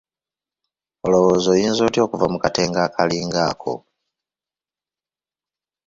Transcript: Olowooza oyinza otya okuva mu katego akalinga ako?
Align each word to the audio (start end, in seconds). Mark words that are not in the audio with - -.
Olowooza 1.05 1.47
oyinza 1.55 1.81
otya 1.87 2.01
okuva 2.05 2.27
mu 2.33 2.37
katego 2.43 2.77
akalinga 2.87 3.39
ako? 3.51 3.73